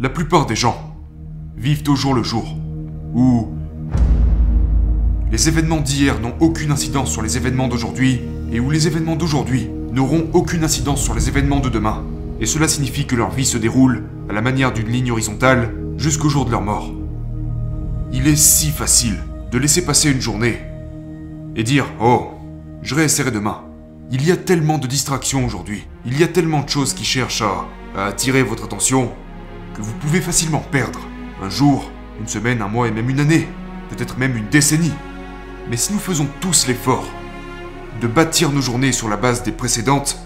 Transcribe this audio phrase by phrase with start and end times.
[0.00, 0.96] la plupart des gens
[1.58, 2.56] vivent au jour le jour,
[3.14, 3.48] où
[5.30, 9.68] les événements d'hier n'ont aucune incidence sur les événements d'aujourd'hui, et où les événements d'aujourd'hui
[9.92, 12.02] n'auront aucune incidence sur les événements de demain.
[12.40, 16.30] Et cela signifie que leur vie se déroule à la manière d'une ligne horizontale jusqu'au
[16.30, 16.90] jour de leur mort.
[18.10, 19.18] Il est si facile
[19.52, 20.60] de laisser passer une journée
[21.56, 22.28] et dire Oh,
[22.80, 23.64] je réessayerai demain.
[24.10, 27.42] Il y a tellement de distractions aujourd'hui, il y a tellement de choses qui cherchent
[27.42, 29.10] à, à attirer votre attention
[29.74, 31.00] que vous pouvez facilement perdre
[31.42, 33.48] un jour, une semaine, un mois et même une année,
[33.88, 34.92] peut-être même une décennie.
[35.68, 37.06] Mais si nous faisons tous l'effort
[38.00, 40.18] de bâtir nos journées sur la base des précédentes,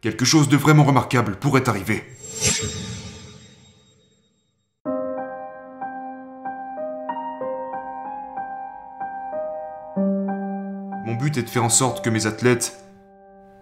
[0.00, 2.04] quelque chose de vraiment remarquable pourrait arriver.
[11.06, 12.84] Mon but est de faire en sorte que mes athlètes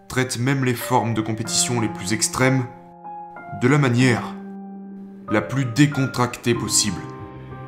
[0.08, 2.66] traitent même les formes de compétition les plus extrêmes
[3.62, 4.34] de la manière
[5.30, 7.00] la plus décontractée possible.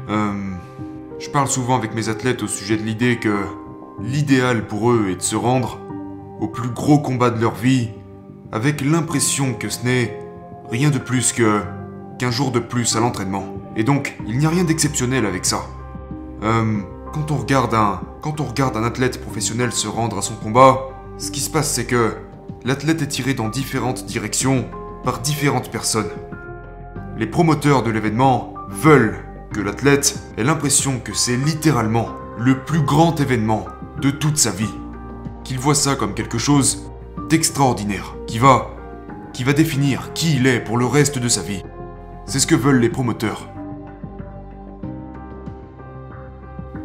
[0.09, 0.33] Euh,
[1.19, 3.37] je parle souvent avec mes athlètes au sujet de l'idée que
[4.01, 5.79] l'idéal pour eux est de se rendre
[6.41, 7.91] au plus gros combat de leur vie
[8.53, 10.19] avec l'impression que ce n'est
[10.71, 11.63] rien de plus que
[12.19, 13.47] qu'un jour de plus à l'entraînement.
[13.77, 15.63] Et donc, il n'y a rien d'exceptionnel avec ça.
[16.43, 16.81] Euh,
[17.13, 20.79] quand on regarde un quand on regarde un athlète professionnel se rendre à son combat,
[21.19, 22.15] ce qui se passe c'est que
[22.65, 24.67] l'athlète est tiré dans différentes directions
[25.05, 26.11] par différentes personnes.
[27.17, 29.19] Les promoteurs de l'événement veulent
[29.53, 33.67] que l'athlète ait l'impression que c'est littéralement le plus grand événement
[34.01, 34.75] de toute sa vie.
[35.45, 36.91] Qu'il voit ça comme quelque chose
[37.29, 38.73] d'extraordinaire, qui va
[39.55, 41.63] définir qui il est pour le reste de sa vie.
[42.27, 43.49] C'est ce que veulent les promoteurs.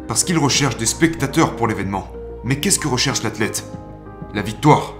[0.08, 2.08] Parce qu'ils recherchent des spectateurs pour l'événement.
[2.44, 3.64] Mais qu'est-ce que recherche l'athlète?
[4.34, 4.94] La victoire.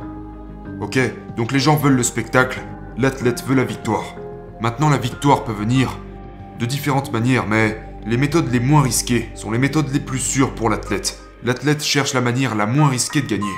[0.81, 0.99] Ok,
[1.37, 2.61] donc les gens veulent le spectacle,
[2.99, 4.15] l'athlète veut la victoire.
[4.61, 5.99] Maintenant, la victoire peut venir
[6.59, 10.55] de différentes manières, mais les méthodes les moins risquées sont les méthodes les plus sûres
[10.55, 11.21] pour l'athlète.
[11.43, 13.55] L'athlète cherche la manière la moins risquée de gagner,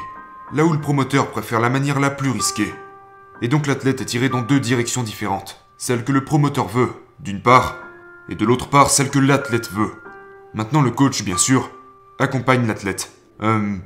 [0.53, 2.73] là où le promoteur préfère la manière la plus risquée.
[3.41, 5.65] Et donc l'athlète est tiré dans deux directions différentes.
[5.77, 6.91] Celle que le promoteur veut,
[7.21, 7.77] d'une part,
[8.29, 9.93] et de l'autre part celle que l'athlète veut.
[10.55, 11.71] Maintenant le coach, bien sûr,
[12.19, 13.13] accompagne l'athlète.
[13.43, 13.77] Euh,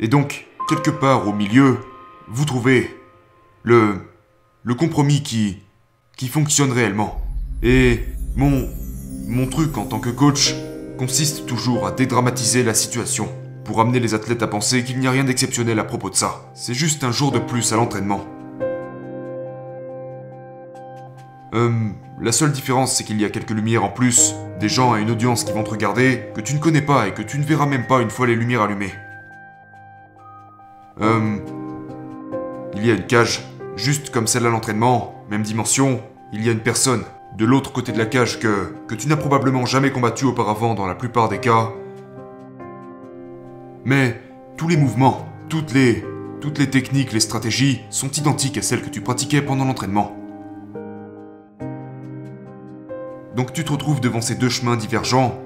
[0.00, 1.78] et donc, quelque part au milieu,
[2.26, 2.98] vous trouvez
[3.62, 4.00] le,
[4.68, 5.62] le compromis qui,
[6.18, 7.22] qui fonctionne réellement.
[7.62, 8.00] Et
[8.36, 8.68] mon,
[9.26, 10.54] mon truc en tant que coach
[10.98, 13.30] consiste toujours à dédramatiser la situation,
[13.64, 16.52] pour amener les athlètes à penser qu'il n'y a rien d'exceptionnel à propos de ça.
[16.54, 18.26] C'est juste un jour de plus à l'entraînement.
[21.54, 21.70] Euh,
[22.20, 25.10] la seule différence, c'est qu'il y a quelques lumières en plus, des gens et une
[25.10, 27.64] audience qui vont te regarder, que tu ne connais pas et que tu ne verras
[27.64, 28.92] même pas une fois les lumières allumées.
[31.00, 31.38] Euh,
[32.76, 36.02] il y a une cage, juste comme celle à l'entraînement, même dimension,
[36.32, 37.04] il y a une personne,
[37.36, 40.86] de l'autre côté de la cage que, que tu n'as probablement jamais combattu auparavant dans
[40.86, 41.70] la plupart des cas.
[43.84, 44.20] Mais
[44.56, 46.04] tous les mouvements, toutes les,
[46.40, 50.16] toutes les techniques, les stratégies sont identiques à celles que tu pratiquais pendant l'entraînement.
[53.36, 55.38] Donc tu te retrouves devant ces deux chemins divergents.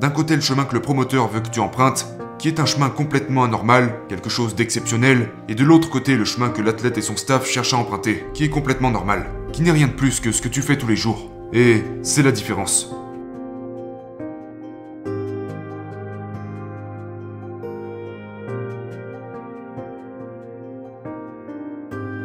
[0.00, 2.06] D'un côté le chemin que le promoteur veut que tu empruntes,
[2.38, 6.50] qui est un chemin complètement anormal, quelque chose d'exceptionnel, et de l'autre côté le chemin
[6.50, 9.86] que l'athlète et son staff cherchent à emprunter, qui est complètement normal, qui n'est rien
[9.86, 11.30] de plus que ce que tu fais tous les jours.
[11.52, 12.92] Et c'est la différence.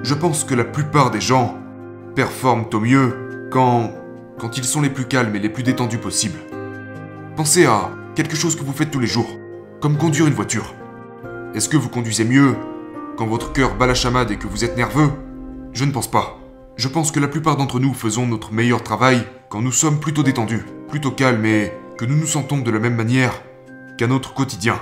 [0.04, 1.58] Je pense que la plupart des gens
[2.16, 3.92] performent au mieux quand
[4.58, 6.40] ils sont les plus calmes et les plus détendus possibles.
[7.38, 9.30] Pensez à quelque chose que vous faites tous les jours,
[9.82, 10.76] comme conduire une voiture.
[11.56, 12.56] Est-ce que vous conduisez mieux
[13.18, 15.12] quand votre cœur bat la chamade et que vous êtes nerveux?
[15.74, 16.38] Je ne pense pas.
[16.78, 20.22] Je pense que la plupart d'entre nous faisons notre meilleur travail quand nous sommes plutôt
[20.24, 23.34] détendus, plutôt calmes et que nous nous sentons de la même manière
[23.98, 24.80] qu'à notre quotidien.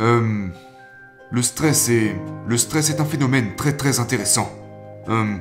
[0.00, 0.48] Euh,
[1.30, 4.50] le stress est un phénomène très très intéressant.
[5.08, 5.36] Euh,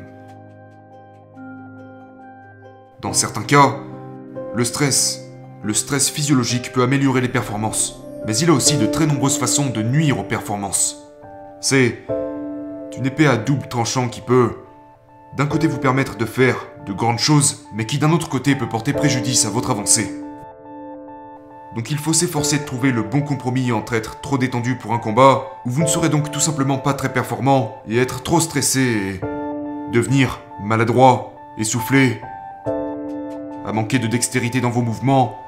[3.02, 3.76] dans certains cas,
[4.56, 5.22] le stress,
[5.64, 9.70] le stress physiologique peut améliorer les performances, mais il a aussi de très nombreuses façons
[9.70, 10.98] de nuire aux performances.
[11.60, 12.00] C'est
[12.98, 14.52] une épée à double tranchant qui peut,
[15.36, 18.70] d'un côté, vous permettre de faire de grandes choses, mais qui d'un autre côté peut
[18.70, 20.14] porter préjudice à votre avancée.
[21.76, 25.00] Donc il faut s'efforcer de trouver le bon compromis entre être trop détendu pour un
[25.00, 28.82] combat, où vous ne serez donc tout simplement pas très performant, et être trop stressé
[28.82, 29.22] et
[29.92, 32.22] devenir maladroit, essoufflé,
[33.66, 35.40] à manquer de dextérité dans vos mouvements,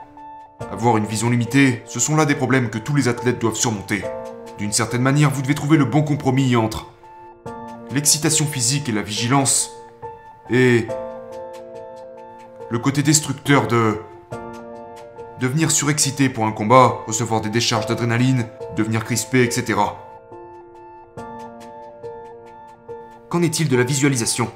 [0.72, 4.04] avoir une vision limitée, ce sont là des problèmes que tous les athlètes doivent surmonter.
[4.58, 6.92] D'une certaine manière, vous devez trouver le bon compromis entre
[7.92, 9.72] l'excitation physique et la vigilance,
[10.50, 10.88] et
[12.70, 14.00] le côté destructeur de
[15.40, 19.80] devenir surexcité pour un combat, recevoir des décharges d'adrénaline, devenir crispé, etc.
[23.30, 24.50] Qu'en est-il de la visualisation?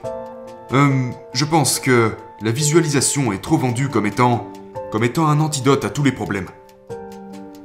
[0.72, 4.48] Hum, je pense que la visualisation est trop vendue comme étant
[4.92, 6.48] comme étant un antidote à tous les problèmes.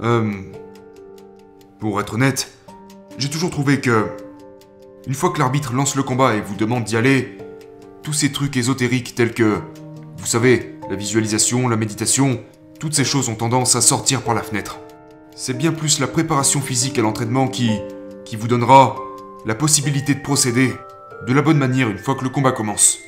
[0.00, 0.52] Hum,
[1.78, 2.50] pour être honnête,
[3.18, 4.06] j'ai toujours trouvé que
[5.06, 7.38] une fois que l'arbitre lance le combat et vous demande d'y aller,
[8.02, 9.60] tous ces trucs ésotériques tels que
[10.16, 12.40] vous savez, la visualisation, la méditation,
[12.80, 14.78] toutes ces choses ont tendance à sortir par la fenêtre.
[15.36, 17.70] C'est bien plus la préparation physique à l'entraînement qui,
[18.24, 18.96] qui vous donnera
[19.44, 20.72] la possibilité de procéder
[21.26, 23.00] de la bonne manière une fois que le combat commence.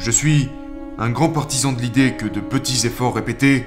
[0.00, 0.48] Je suis
[0.98, 3.66] un grand partisan de l'idée que de petits efforts répétés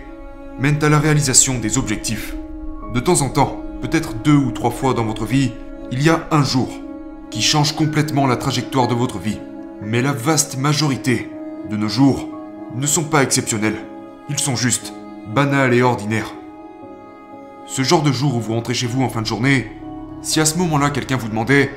[0.57, 2.33] mènent à la réalisation des objectifs.
[2.91, 5.51] De temps en temps, peut-être deux ou trois fois dans votre vie,
[5.91, 6.69] il y a un jour
[7.29, 9.37] qui change complètement la trajectoire de votre vie.
[9.83, 11.29] Mais la vaste majorité
[11.69, 12.27] de nos jours
[12.75, 13.77] ne sont pas exceptionnels.
[14.27, 14.91] Ils sont juste
[15.27, 16.33] banals et ordinaires.
[17.67, 19.71] Ce genre de jour où vous rentrez chez vous en fin de journée,
[20.23, 21.69] si à ce moment-là quelqu'un vous demandait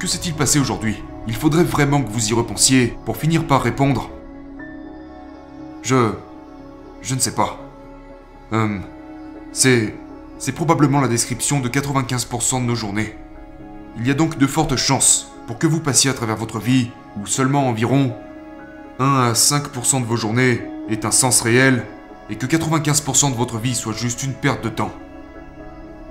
[0.00, 0.96] Que s'est-il passé aujourd'hui?
[1.30, 4.10] Il faudrait vraiment que vous y repensiez pour finir par répondre
[5.80, 6.10] Je.
[7.02, 7.56] Je ne sais pas.
[8.50, 8.82] Hum.
[9.52, 9.94] C'est.
[10.40, 13.14] C'est probablement la description de 95% de nos journées.
[13.96, 16.90] Il y a donc de fortes chances pour que vous passiez à travers votre vie
[17.16, 18.12] où seulement environ
[18.98, 21.84] 1 à 5% de vos journées est un sens réel
[22.28, 24.92] et que 95% de votre vie soit juste une perte de temps.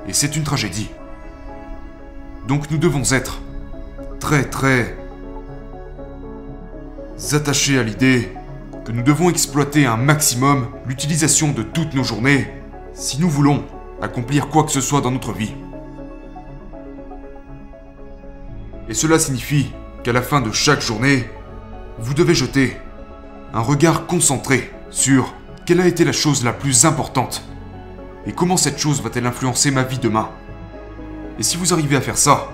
[0.08, 0.90] Et c'est une tragédie.
[2.48, 3.42] Donc nous devons être
[4.22, 4.99] très très
[7.34, 8.30] attachés à l'idée
[8.86, 12.48] que nous devons exploiter un maximum l'utilisation de toutes nos journées
[12.94, 13.66] si nous voulons
[14.02, 15.54] accomplir quoi que ce soit dans notre vie.
[18.88, 19.72] Et cela signifie
[20.04, 21.30] qu'à la fin de chaque journée,
[22.00, 22.78] vous devez jeter
[23.54, 25.34] un regard concentré sur
[25.66, 27.44] quelle a été la chose la plus importante
[28.26, 30.30] et comment cette chose va-t-elle influencer ma vie demain.
[31.38, 32.50] Et si vous arrivez à faire ça,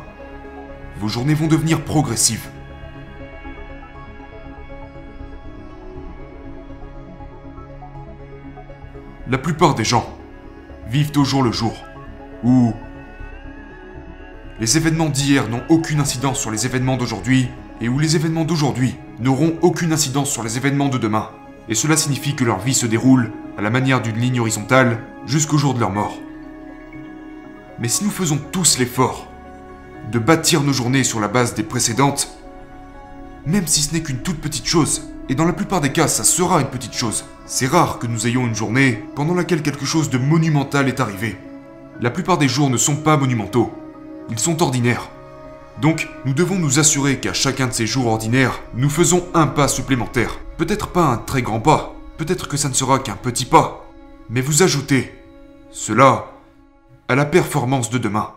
[1.00, 2.50] vos journées vont devenir progressives.
[9.28, 10.08] La plupart des gens
[10.88, 11.74] vivent au jour le jour,
[12.44, 12.74] où
[14.60, 17.50] les événements d'hier n'ont aucune incidence sur les événements d'aujourd'hui,
[17.82, 21.30] et où les événements d'aujourd'hui n'auront aucune incidence sur les événements de demain.
[21.70, 25.58] Et cela signifie que leur vie se déroule à la manière d'une ligne horizontale jusqu'au
[25.58, 26.20] jour de leur mort.
[27.80, 29.28] Mais si nous faisons tous l'effort
[30.12, 32.38] de bâtir nos journées sur la base des précédentes,
[33.48, 36.24] même si ce n'est qu'une toute petite chose, et dans la plupart des cas ça
[36.24, 40.10] sera une petite chose, c'est rare que nous ayons une journée pendant laquelle quelque chose
[40.10, 41.38] de monumental est arrivé.
[42.02, 43.72] La plupart des jours ne sont pas monumentaux,
[44.30, 45.10] ils sont ordinaires.
[45.82, 49.68] Donc, nous devons nous assurer qu'à chacun de ces jours ordinaires, nous faisons un pas
[49.68, 50.40] supplémentaire.
[50.58, 53.86] Peut-être pas un très grand pas, peut-être que ça ne sera qu'un petit pas,
[54.30, 55.14] mais vous ajoutez
[55.72, 56.32] cela
[57.08, 58.32] à la performance de demain.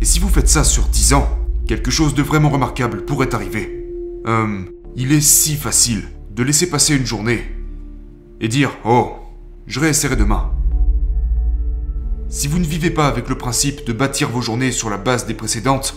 [0.00, 1.28] Et si vous faites ça sur 10 ans,
[1.66, 3.86] quelque chose de vraiment remarquable pourrait arriver.
[4.24, 7.44] Hum, il est si facile de laisser passer une journée
[8.40, 9.12] et dire Oh,
[9.66, 10.50] je réessayerai demain.
[12.28, 15.26] Si vous ne vivez pas avec le principe de bâtir vos journées sur la base
[15.26, 15.96] des précédentes,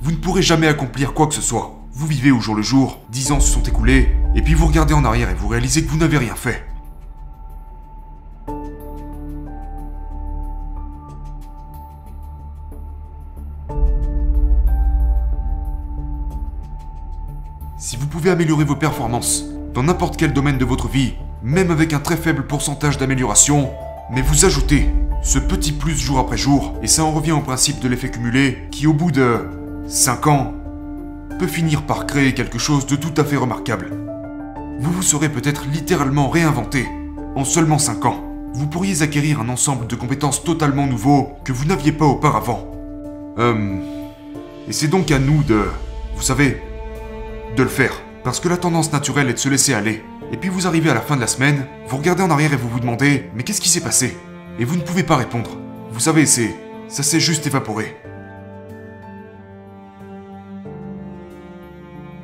[0.00, 1.78] vous ne pourrez jamais accomplir quoi que ce soit.
[1.92, 4.94] Vous vivez au jour le jour, dix ans se sont écoulés, et puis vous regardez
[4.94, 6.64] en arrière et vous réalisez que vous n'avez rien fait.
[18.30, 22.46] Améliorer vos performances dans n'importe quel domaine de votre vie, même avec un très faible
[22.46, 23.70] pourcentage d'amélioration,
[24.10, 24.88] mais vous ajoutez
[25.22, 28.68] ce petit plus jour après jour, et ça en revient au principe de l'effet cumulé,
[28.70, 29.38] qui au bout de
[29.88, 30.54] 5 ans,
[31.38, 33.90] peut finir par créer quelque chose de tout à fait remarquable.
[34.80, 36.86] Vous vous serez peut-être littéralement réinventé
[37.34, 38.24] en seulement 5 ans.
[38.54, 42.72] Vous pourriez acquérir un ensemble de compétences totalement nouveaux que vous n'aviez pas auparavant.
[43.36, 43.80] Hum.
[44.68, 45.64] Et c'est donc à nous de...
[46.16, 46.62] Vous savez,
[47.56, 48.05] de le faire.
[48.26, 50.02] Parce que la tendance naturelle est de se laisser aller.
[50.32, 52.56] Et puis vous arrivez à la fin de la semaine, vous regardez en arrière et
[52.56, 54.16] vous vous demandez Mais qu'est-ce qui s'est passé?
[54.58, 55.56] Et vous ne pouvez pas répondre.
[55.92, 56.52] Vous savez, c'est.
[56.88, 57.96] ça s'est juste évaporé.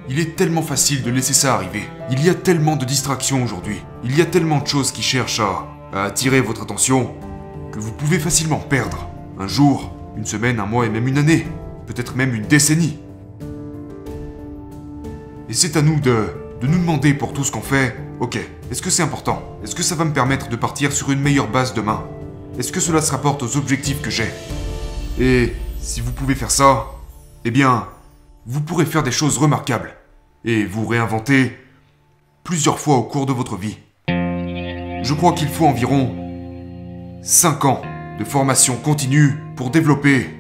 [0.09, 1.85] Il est tellement facile de laisser ça arriver.
[2.11, 3.81] Il y a tellement de distractions aujourd'hui.
[4.03, 7.15] Il y a tellement de choses qui cherchent à, à attirer votre attention
[7.71, 9.09] que vous pouvez facilement perdre.
[9.39, 11.47] Un jour, une semaine, un mois et même une année.
[11.87, 12.99] Peut-être même une décennie.
[15.53, 16.29] Et c'est à nous de
[16.63, 18.39] de nous demander pour tout ce qu'on fait, ok,
[18.71, 19.43] Est-ce que c'est important?
[19.63, 22.07] Est-ce que ça va me permettre de partir sur une meilleure base demain?
[22.59, 24.31] Est-ce que cela se rapporte aux objectifs que j'ai?
[25.21, 26.87] Et si vous pouvez faire ça,
[27.45, 27.87] eh bien,
[28.47, 29.95] vous pourrez faire des choses remarquables
[30.47, 31.55] et vous réinventer
[32.45, 33.77] plusieurs fois au cours de votre vie.
[34.09, 36.15] Je crois qu'il faut environ
[37.23, 37.83] 5 ans
[38.19, 40.31] de formation continue pour développer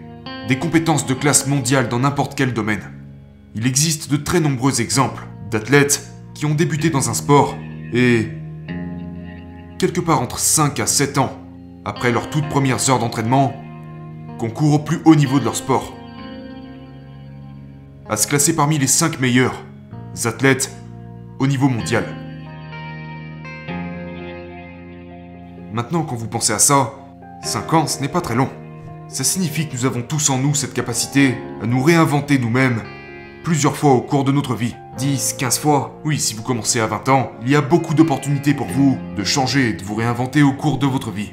[0.49, 3.02] des compétences de classe mondiale dans n'importe quel domaine.
[3.55, 7.55] Il existe de très nombreux exemples d'athlètes qui ont débuté dans un sport
[7.93, 8.29] et
[9.79, 11.39] quelque part entre 5 à 7 ans
[11.85, 13.55] après leurs toutes premières heures d'entraînement,
[14.39, 15.93] concourent au plus haut niveau de leur sport.
[18.09, 19.55] À se classer parmi les 5 meilleurs
[20.25, 20.71] athlètes
[21.39, 22.05] au niveau mondial.
[25.73, 26.93] Maintenant, quand vous pensez à ça,
[27.43, 28.49] 5 ans, ce n'est pas très long.
[29.09, 32.83] Ça signifie que nous avons tous en nous cette capacité à nous réinventer nous-mêmes
[33.43, 34.75] plusieurs fois au cours de notre vie.
[34.99, 35.99] 10, 15 fois.
[36.05, 39.25] Oui, si vous commencez à 20 ans, il y a beaucoup d'opportunités pour vous de
[39.25, 41.33] changer de vous réinventer au cours de votre vie.